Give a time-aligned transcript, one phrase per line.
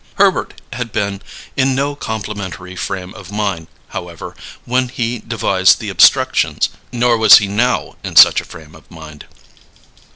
[0.15, 1.21] Herbert had been
[1.55, 4.35] in no complimentary frame of mind, however,
[4.65, 9.25] when he devised the obstructions, nor was he now in such a frame of mind.